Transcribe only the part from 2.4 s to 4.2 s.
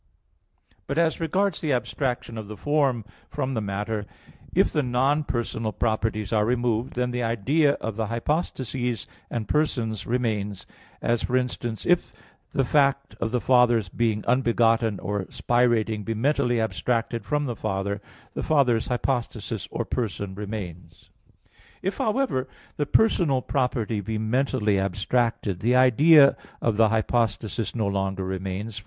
the form from the matter,